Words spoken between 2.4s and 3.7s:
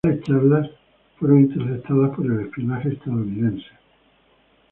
espionaje estadounidense.